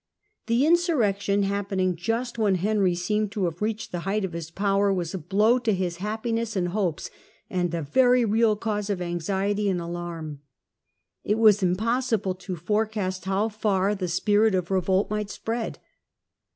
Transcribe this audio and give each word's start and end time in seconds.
The 0.47 0.65
insurrection 0.65 1.43
happening 1.43 1.95
just 1.95 2.39
when 2.39 2.55
Henry 2.55 2.95
seemed 2.95 3.31
to 3.33 3.45
have 3.45 3.61
reached 3.61 3.91
the 3.91 3.99
height 3.99 4.25
of 4.25 4.33
his 4.33 4.49
power 4.49 4.91
was 4.91 5.13
a 5.13 5.19
blow 5.19 5.59
to 5.59 5.71
his 5.75 5.97
happiness 5.97 6.55
and 6.55 6.69
hopes, 6.69 7.11
and 7.51 7.71
a 7.75 7.83
very 7.83 8.25
real 8.25 8.55
cause 8.55 8.89
of 8.89 8.99
anxiety 8.99 9.69
and 9.69 9.79
alarm. 9.79 10.41
It 11.23 11.37
was 11.37 11.61
impossible 11.61 12.33
to 12.33 12.55
forecast 12.55 13.25
how 13.25 13.49
far 13.49 13.93
the 13.93 14.07
spirit 14.07 14.55
of 14.55 14.71
revolt 14.71 15.11
might 15.11 15.29
spread. 15.29 15.77